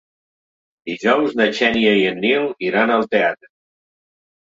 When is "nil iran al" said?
2.27-3.09